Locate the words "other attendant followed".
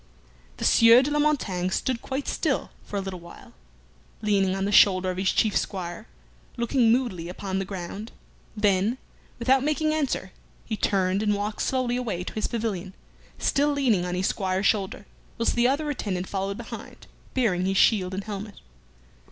15.67-16.57